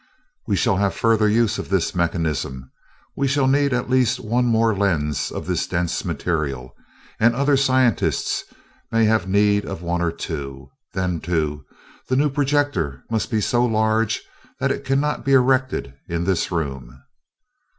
"We 0.47 0.55
shall 0.55 0.77
have 0.77 0.95
further 0.95 1.29
use 1.29 1.57
for 1.57 1.61
this 1.61 1.93
mechanism. 1.93 2.71
We 3.15 3.27
shall 3.27 3.45
need 3.45 3.71
at 3.71 3.87
least 3.87 4.19
one 4.19 4.45
more 4.45 4.75
lens 4.75 5.29
of 5.31 5.45
this 5.45 5.67
dense 5.67 6.03
material, 6.03 6.73
and 7.19 7.35
other 7.35 7.55
scientists 7.55 8.45
also 8.49 8.55
may 8.93 9.05
have 9.05 9.27
need 9.27 9.63
of 9.63 9.83
one 9.83 10.01
or 10.01 10.11
two. 10.11 10.71
Then, 10.95 11.19
too, 11.19 11.65
the 12.07 12.15
new 12.15 12.31
projector 12.31 13.03
must 13.11 13.29
be 13.29 13.41
so 13.41 13.63
large 13.63 14.23
that 14.59 14.71
it 14.71 14.85
cannot 14.85 15.23
be 15.23 15.33
erected 15.33 15.93
in 16.07 16.23
this 16.23 16.51
room." 16.51 17.03